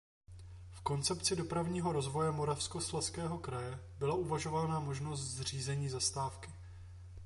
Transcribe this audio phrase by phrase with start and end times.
[0.71, 6.51] V koncepci dopravního rozvoje Moravskoslezského kraje byla uvažována možnost zřízení zastávky.